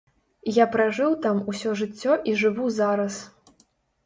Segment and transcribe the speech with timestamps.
[0.53, 3.21] Я пражыў там усё жыццё і жыву зараз.